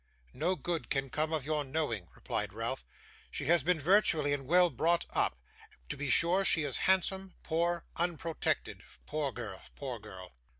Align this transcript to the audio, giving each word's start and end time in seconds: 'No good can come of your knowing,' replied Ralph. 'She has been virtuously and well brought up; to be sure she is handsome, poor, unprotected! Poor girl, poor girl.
'No 0.33 0.55
good 0.55 0.89
can 0.89 1.11
come 1.11 1.31
of 1.31 1.45
your 1.45 1.63
knowing,' 1.63 2.09
replied 2.15 2.53
Ralph. 2.53 2.83
'She 3.29 3.45
has 3.45 3.61
been 3.61 3.79
virtuously 3.79 4.33
and 4.33 4.47
well 4.47 4.71
brought 4.71 5.05
up; 5.11 5.37
to 5.89 5.95
be 5.95 6.09
sure 6.09 6.43
she 6.43 6.63
is 6.63 6.79
handsome, 6.89 7.35
poor, 7.43 7.85
unprotected! 7.95 8.81
Poor 9.05 9.31
girl, 9.31 9.61
poor 9.75 9.99
girl. 9.99 10.31